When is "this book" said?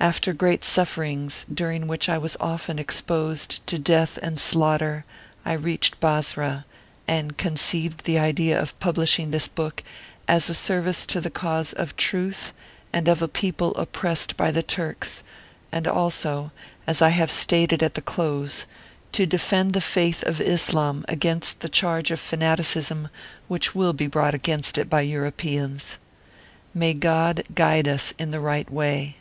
9.30-9.84